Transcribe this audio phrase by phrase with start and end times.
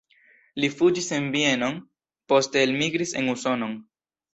[0.63, 1.79] Li fuĝis en Vienon,
[2.33, 3.83] poste elmigris en Usonon.